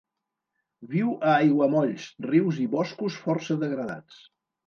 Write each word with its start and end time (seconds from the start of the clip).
Viu 0.93 1.11
a 1.17 1.33
aiguamolls, 1.41 2.07
rius 2.29 2.61
i 2.65 2.67
boscos 2.73 3.17
força 3.27 3.59
degradats. 3.65 4.27